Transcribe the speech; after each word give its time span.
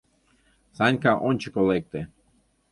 —Санька 0.77 1.13
ончыко 1.27 1.61
лекте. 1.69 2.01